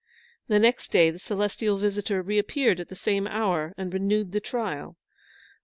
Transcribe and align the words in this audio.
The 0.47 0.57
next 0.57 0.91
day 0.91 1.11
the 1.11 1.19
celestial 1.19 1.77
visitor 1.77 2.23
reappeared 2.23 2.79
at 2.79 2.89
the 2.89 2.95
same 2.95 3.27
hour 3.27 3.75
and 3.77 3.93
renewed 3.93 4.31
the 4.31 4.39
trial. 4.39 4.97